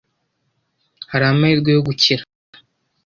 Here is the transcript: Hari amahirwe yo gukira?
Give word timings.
Hari 1.11 1.25
amahirwe 1.31 1.69
yo 1.75 1.81
gukira? 1.87 2.23